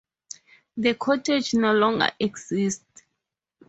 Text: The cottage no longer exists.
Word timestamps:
The 0.77 0.95
cottage 0.95 1.53
no 1.53 1.73
longer 1.73 2.09
exists. 2.19 3.03